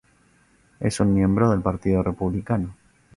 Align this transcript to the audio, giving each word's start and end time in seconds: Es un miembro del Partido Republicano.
Es 0.79 0.99
un 0.99 1.13
miembro 1.13 1.51
del 1.51 1.61
Partido 1.61 2.01
Republicano. 2.01 2.75